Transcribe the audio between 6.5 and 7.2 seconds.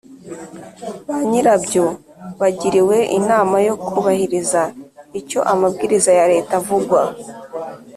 avugwa